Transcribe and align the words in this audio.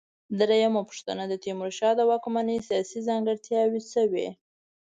درېمه 0.39 0.81
پوښتنه: 0.89 1.23
د 1.27 1.33
تیمورشاه 1.43 1.93
د 1.97 2.01
واکمنۍ 2.09 2.57
سیاسي 2.69 2.99
ځانګړتیا 3.07 3.61
څه 3.91 4.01
وه؟ 4.11 4.29